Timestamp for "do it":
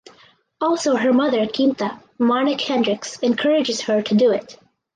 4.15-4.57